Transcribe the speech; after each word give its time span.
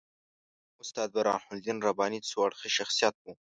استاد 0.81 1.09
برهان 1.15 1.43
الدین 1.53 1.77
رباني 1.87 2.19
څو 2.29 2.37
اړخیز 2.47 2.71
شخصیت 2.79 3.15
وو. 3.19 3.31